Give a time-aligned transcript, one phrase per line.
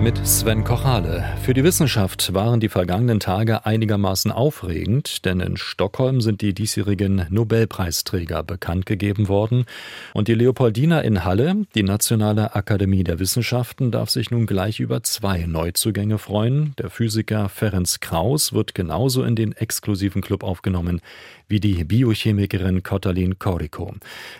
[0.00, 1.24] Mit Sven Kochale.
[1.42, 7.26] Für die Wissenschaft waren die vergangenen Tage einigermaßen aufregend, denn in Stockholm sind die diesjährigen
[7.28, 9.66] Nobelpreisträger bekannt gegeben worden.
[10.14, 15.02] Und die Leopoldina in Halle, die Nationale Akademie der Wissenschaften, darf sich nun gleich über
[15.02, 16.72] zwei Neuzugänge freuen.
[16.78, 21.02] Der Physiker Ferenc Kraus wird genauso in den exklusiven Club aufgenommen
[21.50, 23.94] wie die Biochemikerin Kotalin Koriko.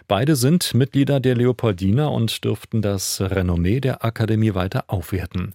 [0.06, 5.49] Beide sind Mitglieder der Leopoldina und dürften das Renommee der Akademie weiter aufwerten.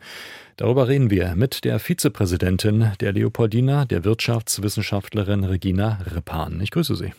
[0.57, 6.61] Darüber reden wir mit der Vizepräsidentin der Leopoldina, der Wirtschaftswissenschaftlerin Regina Rippan.
[6.61, 7.11] Ich grüße Sie.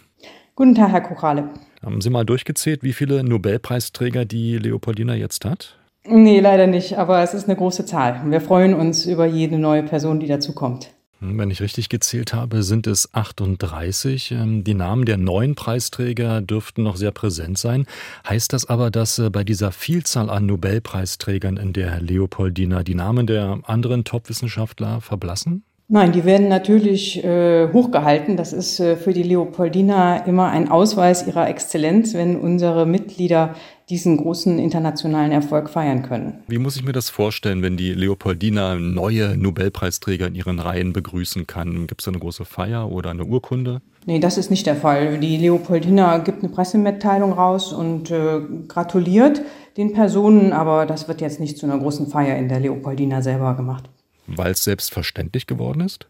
[0.55, 1.51] Guten Tag, Herr Kuchale.
[1.85, 5.79] Haben Sie mal durchgezählt, wie viele Nobelpreisträger die Leopoldina jetzt hat?
[6.07, 8.23] Nee, leider nicht, aber es ist eine große Zahl.
[8.27, 10.96] Wir freuen uns über jede neue Person, die dazukommt.
[11.21, 14.33] Hm, wenn ich richtig gezählt habe, sind es 38.
[14.33, 17.87] Ähm, die Namen der neuen Preisträger dürften noch sehr präsent sein.
[18.29, 23.27] Heißt das aber, dass äh, bei dieser Vielzahl an Nobelpreisträgern in der Leopoldina die Namen
[23.27, 25.65] der anderen Top-Wissenschaftler verblassen?
[25.89, 28.37] Nein, die werden natürlich äh, hochgehalten.
[28.37, 33.55] Das ist äh, für die Leopoldina immer ein Ausweis ihrer Exzellenz, wenn unsere Mitglieder
[33.89, 36.41] diesen großen internationalen Erfolg feiern können.
[36.49, 41.47] Wie muss ich mir das vorstellen, wenn die Leopoldina neue Nobelpreisträger in ihren Reihen begrüßen
[41.47, 41.87] kann?
[41.87, 43.81] Gibt es da eine große Feier oder eine Urkunde?
[44.07, 45.19] Nee, das ist nicht der Fall.
[45.19, 49.43] Die Leopoldina gibt eine Pressemitteilung raus und äh, gratuliert
[49.77, 53.55] den Personen, aber das wird jetzt nicht zu einer großen Feier in der Leopoldina selber
[53.55, 53.89] gemacht.
[54.27, 56.07] Weil es selbstverständlich geworden ist?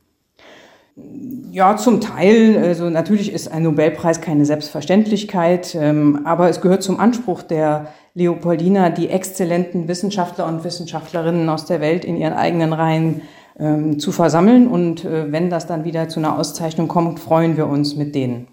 [1.52, 2.56] Ja, zum Teil.
[2.58, 8.88] Also natürlich ist ein Nobelpreis keine Selbstverständlichkeit, ähm, aber es gehört zum Anspruch der Leopoldina,
[8.88, 13.20] die exzellenten Wissenschaftler und Wissenschaftlerinnen aus der Welt in ihren eigenen Reihen
[13.58, 14.68] ähm, zu versammeln.
[14.68, 18.48] Und äh, wenn das dann wieder zu einer Auszeichnung kommt, freuen wir uns mit denen.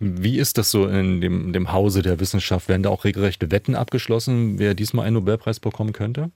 [0.00, 2.68] Wie ist das so in dem, dem Hause der Wissenschaft?
[2.68, 6.30] Werden da auch regelrechte Wetten abgeschlossen, wer diesmal einen Nobelpreis bekommen könnte?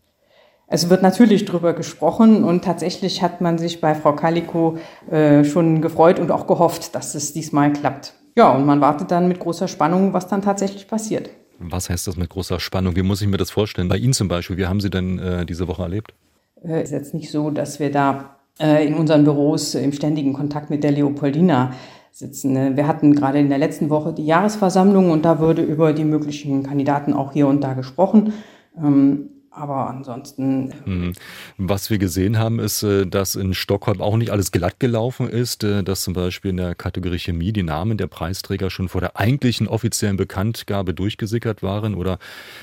[0.72, 4.78] Es wird natürlich drüber gesprochen und tatsächlich hat man sich bei Frau Calico
[5.10, 8.14] äh, schon gefreut und auch gehofft, dass es diesmal klappt.
[8.36, 11.28] Ja, und man wartet dann mit großer Spannung, was dann tatsächlich passiert.
[11.58, 12.94] Was heißt das mit großer Spannung?
[12.94, 13.88] Wie muss ich mir das vorstellen?
[13.88, 16.14] Bei Ihnen zum Beispiel, wie haben Sie denn äh, diese Woche erlebt?
[16.62, 20.34] Es äh, ist jetzt nicht so, dass wir da äh, in unseren Büros im ständigen
[20.34, 21.72] Kontakt mit der Leopoldina
[22.12, 22.52] sitzen.
[22.52, 22.76] Ne?
[22.76, 26.62] Wir hatten gerade in der letzten Woche die Jahresversammlung und da wurde über die möglichen
[26.62, 28.34] Kandidaten auch hier und da gesprochen.
[28.78, 30.72] Ähm, aber ansonsten.
[30.84, 31.12] Mhm.
[31.58, 35.64] Was wir gesehen haben, ist, äh, dass in Stockholm auch nicht alles glatt gelaufen ist,
[35.64, 39.18] äh, dass zum Beispiel in der Kategorie Chemie die Namen der Preisträger schon vor der
[39.18, 42.18] eigentlichen offiziellen Bekanntgabe durchgesickert waren oder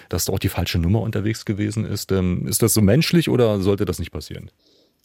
[0.09, 2.11] dass da auch die falsche Nummer unterwegs gewesen ist.
[2.11, 4.49] Ähm, ist das so menschlich oder sollte das nicht passieren?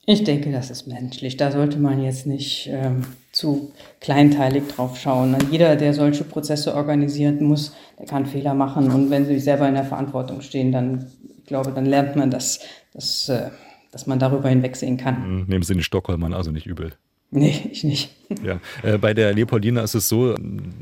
[0.05, 1.37] Ich denke, das ist menschlich.
[1.37, 5.37] Da sollte man jetzt nicht ähm, zu kleinteilig drauf schauen.
[5.51, 8.91] Jeder, der solche Prozesse organisiert muss, der kann Fehler machen.
[8.91, 11.07] Und wenn sie selber in der Verantwortung stehen, dann
[11.53, 12.61] glaube, dann lernt man das,
[12.95, 13.51] dass, äh,
[13.91, 15.41] dass man darüber hinwegsehen kann.
[15.41, 15.45] Mhm.
[15.49, 16.93] Nehmen Sie den Stockholmern also nicht übel.
[17.31, 18.11] Nee, ich nicht.
[18.43, 20.35] Ja, äh, bei der Leopoldina ist es so,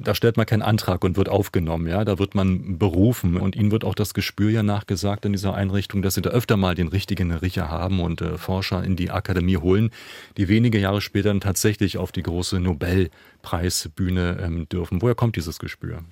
[0.05, 3.73] da stellt man keinen Antrag und wird aufgenommen, ja, da wird man berufen und ihnen
[3.73, 6.87] wird auch das Gespür ja nachgesagt in dieser Einrichtung, dass sie da öfter mal den
[6.87, 9.91] richtigen Richter haben und äh, Forscher in die Akademie holen,
[10.37, 15.03] die wenige Jahre später dann tatsächlich auf die große Nobelpreisbühne ähm, dürfen.
[15.03, 16.05] Woher kommt dieses Gespür?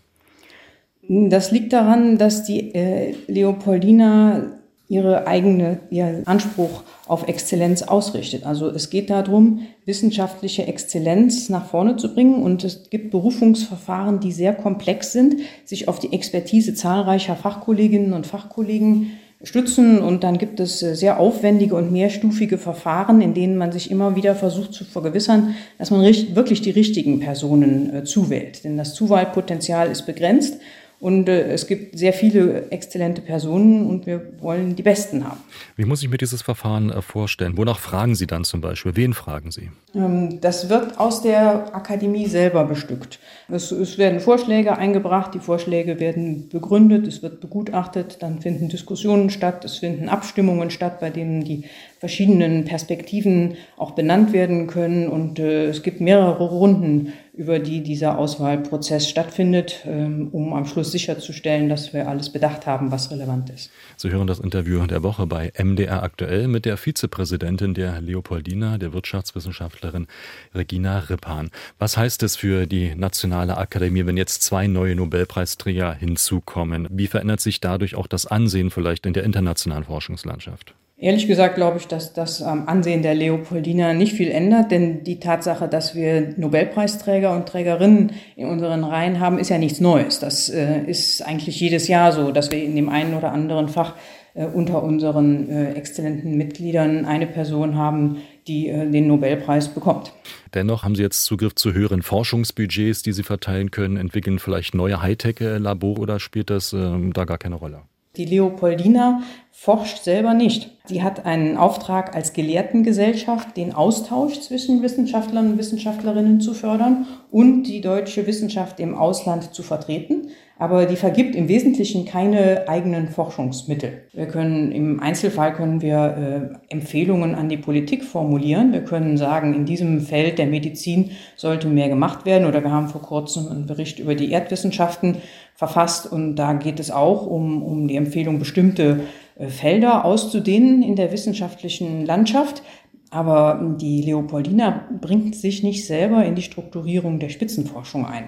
[1.08, 4.58] Das liegt daran, dass die äh, Leopoldina
[4.88, 8.46] ihre eigene, ihren Anspruch auf Exzellenz ausrichtet.
[8.46, 14.32] Also es geht darum, wissenschaftliche Exzellenz nach vorne zu bringen und es gibt Berufungsverfahren, die
[14.32, 20.58] sehr komplex sind, sich auf die Expertise zahlreicher Fachkolleginnen und Fachkollegen stützen und dann gibt
[20.58, 24.84] es äh, sehr aufwendige und mehrstufige Verfahren, in denen man sich immer wieder versucht zu
[24.84, 28.64] vergewissern, dass man wirklich die richtigen Personen äh, zuwählt.
[28.64, 30.58] Denn das Zuwahlpotenzial ist begrenzt
[31.00, 35.41] und äh, es gibt sehr viele exzellente Personen und wir wollen die Besten haben.
[35.76, 37.56] Wie muss ich mir dieses Verfahren äh, vorstellen?
[37.56, 38.97] Wonach fragen Sie dann zum Beispiel?
[38.97, 39.71] Wen fragen Sie?
[39.95, 43.21] Ähm, das wird aus der Akademie selber bestückt.
[43.48, 49.30] Es, es, werden Vorschläge eingebracht, die Vorschläge werden begründet, es wird begutachtet, dann finden Diskussionen
[49.30, 51.65] statt, es finden Abstimmungen statt, bei denen die
[52.00, 58.18] verschiedenen Perspektiven auch benannt werden können und äh, es gibt mehrere Runden über die dieser
[58.18, 63.70] Auswahlprozess stattfindet, ähm, um am Schluss sicherzustellen, dass wir alles bedacht haben, was relevant ist.
[63.96, 68.92] Sie hören das Interview der Woche bei MDR aktuell mit der Vizepräsidentin der Leopoldina, der
[68.92, 70.08] Wirtschaftswissenschaftlerin
[70.52, 71.50] Regina Rippan.
[71.78, 76.88] Was heißt es für die Nationale Akademie, wenn jetzt zwei neue Nobelpreisträger hinzukommen?
[76.90, 80.74] Wie verändert sich dadurch auch das Ansehen vielleicht in der internationalen Forschungslandschaft?
[81.00, 85.21] Ehrlich gesagt glaube ich, dass das am Ansehen der Leopoldina nicht viel ändert, denn die
[85.21, 90.18] Tatsache, dass wir Nobelpreisträger und Trägerinnen in unseren Reihen haben, ist ja nichts Neues.
[90.18, 93.95] Das äh, ist eigentlich jedes Jahr so, dass wir in dem einen oder anderen Fach
[94.34, 98.16] äh, unter unseren äh, exzellenten Mitgliedern eine Person haben,
[98.48, 100.15] die den Nobelpreis bekommt.
[100.54, 105.03] Dennoch haben Sie jetzt Zugriff zu höheren Forschungsbudgets, die Sie verteilen können, entwickeln vielleicht neue
[105.03, 107.83] Hightech-Labore oder spielt das ähm, da gar keine Rolle?
[108.18, 109.22] Die Leopoldina
[109.53, 110.76] forscht selber nicht.
[110.86, 117.62] Sie hat einen Auftrag als Gelehrtengesellschaft, den Austausch zwischen Wissenschaftlern und Wissenschaftlerinnen zu fördern und
[117.62, 120.30] die deutsche Wissenschaft im Ausland zu vertreten.
[120.60, 124.03] Aber die vergibt im Wesentlichen keine eigenen Forschungsmittel.
[124.13, 128.72] Wir können im Einzelfall können wir äh, Empfehlungen an die Politik formulieren.
[128.72, 132.49] Wir können sagen, in diesem Feld der Medizin sollte mehr gemacht werden.
[132.49, 135.19] Oder wir haben vor kurzem einen Bericht über die Erdwissenschaften
[135.55, 139.03] verfasst und da geht es auch um, um die Empfehlung, bestimmte
[139.37, 142.65] äh, Felder auszudehnen in der wissenschaftlichen Landschaft.
[143.10, 148.25] Aber die Leopoldina bringt sich nicht selber in die Strukturierung der Spitzenforschung ein.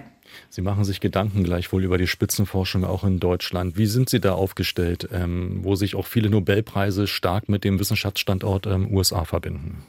[0.49, 3.77] Sie machen sich Gedanken gleichwohl über die Spitzenforschung auch in Deutschland.
[3.77, 8.67] Wie sind Sie da aufgestellt, ähm, wo sich auch viele Nobelpreise stark mit dem Wissenschaftsstandort
[8.67, 9.83] ähm, USA verbinden?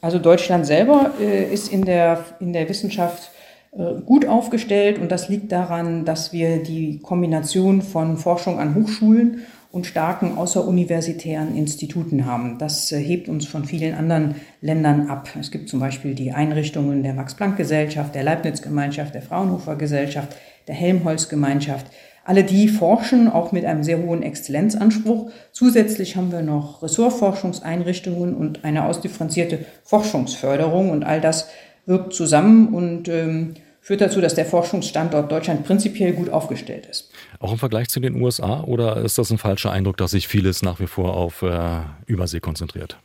[0.00, 3.30] Also Deutschland selber äh, ist in der, in der Wissenschaft
[3.72, 9.46] äh, gut aufgestellt und das liegt daran, dass wir die Kombination von Forschung an Hochschulen
[9.72, 12.58] und starken außeruniversitären Instituten haben.
[12.58, 15.30] Das äh, hebt uns von vielen anderen Ländern ab.
[15.40, 20.36] Es gibt zum Beispiel die Einrichtungen der Max-Planck-Gesellschaft, der Leibniz-Gemeinschaft, der Fraunhofer-Gesellschaft,
[20.68, 21.86] der Helmholtz-Gemeinschaft.
[22.24, 25.30] Alle die forschen auch mit einem sehr hohen Exzellenzanspruch.
[25.50, 31.48] Zusätzlich haben wir noch Ressortforschungseinrichtungen und eine ausdifferenzierte Forschungsförderung und all das
[31.86, 37.10] wirkt zusammen und ähm, führt dazu, dass der Forschungsstandort Deutschland prinzipiell gut aufgestellt ist.
[37.40, 40.62] Auch im Vergleich zu den USA oder ist das ein falscher Eindruck, dass sich vieles
[40.62, 42.96] nach wie vor auf äh, Übersee konzentriert?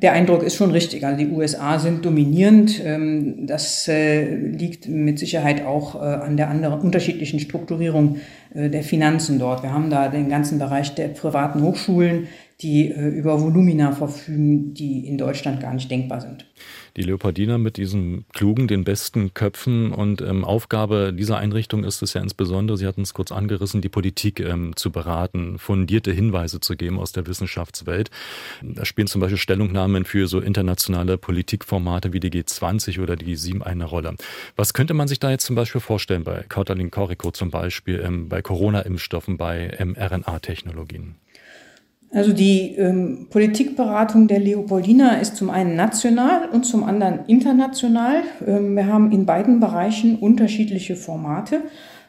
[0.00, 1.04] Der Eindruck ist schon richtig.
[1.04, 2.82] Also die USA sind dominierend.
[2.82, 8.16] Ähm, das äh, liegt mit Sicherheit auch äh, an der anderen unterschiedlichen Strukturierung
[8.54, 9.62] äh, der Finanzen dort.
[9.62, 12.28] Wir haben da den ganzen Bereich der privaten Hochschulen,
[12.62, 16.46] die über Volumina verfügen, die in Deutschland gar nicht denkbar sind
[16.96, 19.92] die Leopoldina mit diesen klugen, den besten Köpfen.
[19.92, 23.88] Und ähm, Aufgabe dieser Einrichtung ist es ja insbesondere, Sie hatten es kurz angerissen, die
[23.88, 28.10] Politik ähm, zu beraten, fundierte Hinweise zu geben aus der Wissenschaftswelt.
[28.62, 33.62] Da spielen zum Beispiel Stellungnahmen für so internationale Politikformate wie die G20 oder die G7
[33.62, 34.14] eine Rolle.
[34.56, 38.28] Was könnte man sich da jetzt zum Beispiel vorstellen bei Kautalin Corico zum Beispiel, ähm,
[38.28, 41.16] bei Corona-Impfstoffen, bei mRNA-Technologien?
[42.12, 48.22] Also die ähm, Politikberatung der Leopoldina ist zum einen national und zum anderen international.
[48.46, 51.60] Ähm, wir haben in beiden Bereichen unterschiedliche Formate.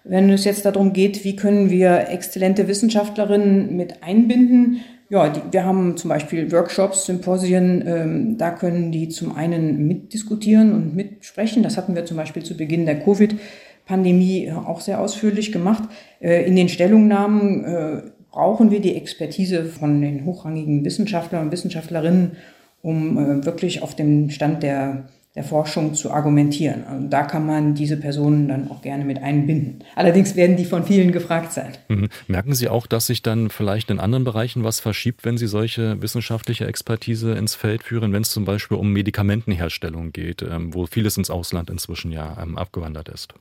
[0.03, 4.81] Wenn es jetzt darum geht, wie können wir exzellente Wissenschaftlerinnen mit einbinden,
[5.11, 10.71] ja, die, wir haben zum Beispiel Workshops, Symposien, ähm, da können die zum einen mitdiskutieren
[10.71, 11.63] und mitsprechen.
[11.63, 15.83] Das hatten wir zum Beispiel zu Beginn der Covid-Pandemie äh, auch sehr ausführlich gemacht.
[16.21, 18.01] Äh, in den Stellungnahmen äh,
[18.31, 22.37] brauchen wir die Expertise von den hochrangigen Wissenschaftlern und Wissenschaftlerinnen,
[22.81, 26.83] um äh, wirklich auf dem Stand der, der Forschung zu argumentieren.
[26.83, 29.83] Und da kann man diese Personen dann auch gerne mit einbinden.
[29.95, 31.73] Allerdings werden die von vielen gefragt sein.
[31.89, 32.09] Mhm.
[32.27, 36.01] Merken Sie auch, dass sich dann vielleicht in anderen Bereichen was verschiebt, wenn Sie solche
[36.01, 41.17] wissenschaftliche Expertise ins Feld führen, wenn es zum Beispiel um Medikamentenherstellung geht, ähm, wo vieles
[41.17, 43.33] ins Ausland inzwischen ja ähm, abgewandert ist?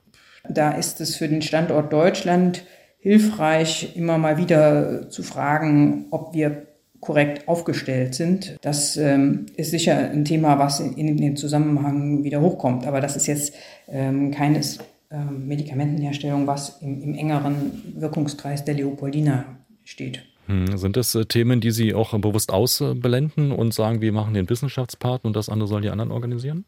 [0.49, 2.63] Da ist es für den Standort Deutschland
[3.01, 6.67] hilfreich, immer mal wieder zu fragen, ob wir
[6.99, 8.57] korrekt aufgestellt sind.
[8.61, 12.85] Das ähm, ist sicher ein Thema, was in, in dem Zusammenhang wieder hochkommt.
[12.85, 13.55] Aber das ist jetzt
[13.87, 14.77] ähm, keines
[15.09, 19.45] ähm, Medikamentenherstellung, was im, im engeren Wirkungskreis der Leopoldina
[19.83, 20.23] steht.
[20.45, 24.47] Hm, sind das äh, Themen, die Sie auch bewusst ausblenden und sagen, wir machen den
[24.47, 26.65] Wissenschaftspart und das andere sollen die anderen organisieren?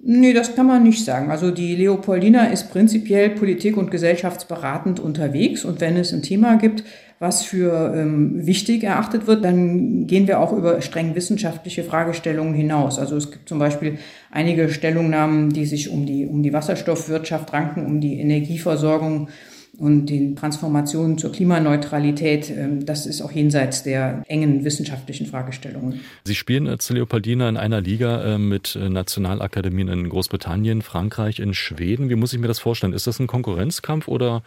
[0.00, 1.30] Nee, das kann man nicht sagen.
[1.30, 6.84] Also die Leopoldina ist prinzipiell politik- und gesellschaftsberatend unterwegs und wenn es ein Thema gibt,
[7.18, 12.98] was für ähm, wichtig erachtet wird, dann gehen wir auch über streng wissenschaftliche Fragestellungen hinaus.
[12.98, 13.98] Also es gibt zum Beispiel
[14.30, 19.28] einige Stellungnahmen, die sich um die, um die Wasserstoffwirtschaft ranken, um die Energieversorgung
[19.76, 26.00] und den Transformationen zur Klimaneutralität, ähm, das ist auch jenseits der engen wissenschaftlichen Fragestellungen.
[26.24, 31.54] Sie spielen als Leopoldina in einer Liga äh, mit äh, Nationalakademien in Großbritannien, Frankreich, in
[31.54, 32.10] Schweden.
[32.10, 32.92] Wie muss ich mir das vorstellen?
[32.92, 34.42] Ist das ein Konkurrenzkampf oder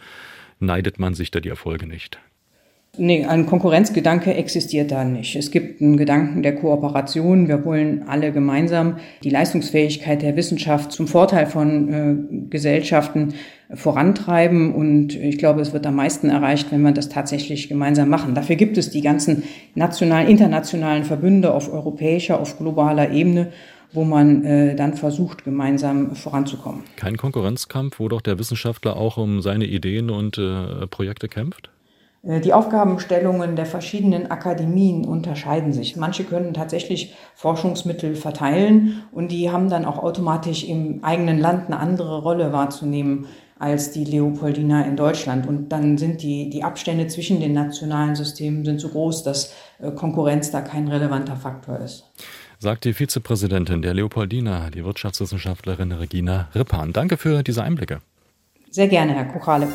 [0.60, 2.18] neidet man sich da die Erfolge nicht?
[2.98, 5.34] Nee, ein Konkurrenzgedanke existiert da nicht.
[5.34, 7.48] Es gibt einen Gedanken der Kooperation.
[7.48, 13.32] Wir wollen alle gemeinsam die Leistungsfähigkeit der Wissenschaft zum Vorteil von äh, Gesellschaften
[13.72, 14.74] vorantreiben.
[14.74, 18.34] Und ich glaube, es wird am meisten erreicht, wenn wir das tatsächlich gemeinsam machen.
[18.34, 19.44] Dafür gibt es die ganzen
[19.74, 23.52] nationalen, internationalen Verbünde auf europäischer, auf globaler Ebene
[23.94, 26.82] wo man äh, dann versucht, gemeinsam voranzukommen.
[26.96, 31.68] Kein Konkurrenzkampf, wo doch der Wissenschaftler auch um seine Ideen und äh, Projekte kämpft?
[32.22, 35.96] Äh, die Aufgabenstellungen der verschiedenen Akademien unterscheiden sich.
[35.96, 41.78] Manche können tatsächlich Forschungsmittel verteilen und die haben dann auch automatisch im eigenen Land eine
[41.78, 43.26] andere Rolle wahrzunehmen
[43.58, 45.46] als die Leopoldina in Deutschland.
[45.46, 49.92] Und dann sind die, die Abstände zwischen den nationalen Systemen sind so groß, dass äh,
[49.92, 52.10] Konkurrenz da kein relevanter Faktor ist.
[52.58, 56.92] Sagt die Vizepräsidentin der Leopoldina, die Wirtschaftswissenschaftlerin Regina Rippan.
[56.92, 58.00] Danke für diese Einblicke.
[58.70, 59.68] Sehr gerne, Herr Kuchale.